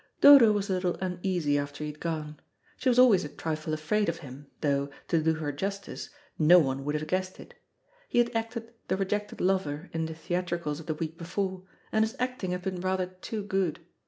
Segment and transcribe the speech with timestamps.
[0.19, 2.39] Dodo was a little uneasy after he had gone.
[2.77, 6.83] She was always a trifle afraid of him, though, to do her justice, no one
[6.83, 7.53] would have guessed it.
[8.09, 12.15] He had acted the rejected lover in the theatricals of the week before, and his
[12.17, 13.81] acting had been rather too good.